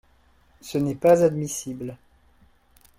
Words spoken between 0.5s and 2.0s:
Ce n’est pas admissible.